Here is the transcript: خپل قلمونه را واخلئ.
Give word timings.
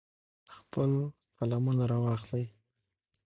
خپل 0.57 0.91
قلمونه 1.37 1.83
را 1.91 1.97
واخلئ. 2.05 2.45